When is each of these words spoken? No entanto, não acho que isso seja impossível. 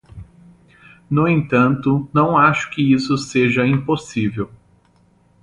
No 1.11 1.27
entanto, 1.27 2.09
não 2.11 2.35
acho 2.35 2.71
que 2.71 2.81
isso 2.91 3.15
seja 3.19 3.67
impossível. 3.67 4.49